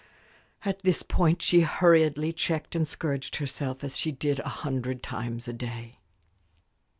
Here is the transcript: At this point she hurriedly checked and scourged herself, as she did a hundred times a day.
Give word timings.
At 0.65 0.79
this 0.79 1.03
point 1.03 1.43
she 1.43 1.61
hurriedly 1.61 2.33
checked 2.33 2.75
and 2.75 2.87
scourged 2.87 3.35
herself, 3.35 3.83
as 3.83 3.95
she 3.95 4.11
did 4.11 4.39
a 4.39 4.49
hundred 4.49 5.03
times 5.03 5.47
a 5.47 5.53
day. 5.53 5.99